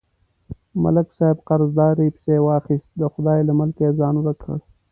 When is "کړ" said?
4.43-4.57